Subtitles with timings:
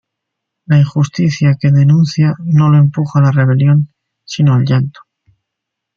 [0.65, 3.93] La injusticia que denuncia no lo empuja a la rebelión
[4.25, 5.01] sino al llanto.